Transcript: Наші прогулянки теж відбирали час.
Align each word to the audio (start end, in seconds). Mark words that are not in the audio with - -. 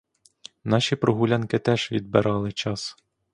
Наші 0.63 0.95
прогулянки 0.95 1.59
теж 1.59 1.91
відбирали 1.91 2.51
час. 2.51 2.95